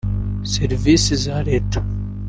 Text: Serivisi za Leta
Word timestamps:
Serivisi 0.53 1.11
za 1.23 1.35
Leta 1.47 1.79